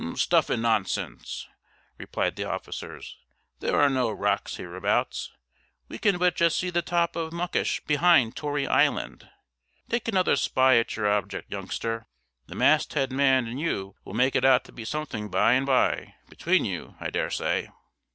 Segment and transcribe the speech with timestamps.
[0.15, 1.47] "Stuff and nonsense!"
[1.99, 3.17] replied the officers,
[3.59, 5.29] "there are no rocks hereabouts;
[5.89, 9.29] we can but just see the top of Muckish, behind Tory Island.
[9.89, 12.07] Take another spy at your object, youngster;
[12.47, 15.67] the mast head man and you will make it out to be something by and
[15.67, 17.69] by, between you, I dare say."